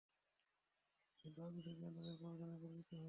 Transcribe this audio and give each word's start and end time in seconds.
কিন্তু 1.19 1.39
Abu 1.41 1.57
Sufyan 1.57 1.91
তাদের 1.97 2.15
প্ররোচনায় 2.17 2.59
প্ররোচিত 2.59 2.87
হয় 2.87 2.93
নি। 2.93 2.99